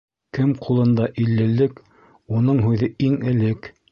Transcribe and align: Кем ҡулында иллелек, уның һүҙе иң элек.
Кем 0.35 0.53
ҡулында 0.67 1.09
иллелек, 1.25 1.83
уның 2.39 2.65
һүҙе 2.65 2.93
иң 3.11 3.21
элек. 3.35 3.71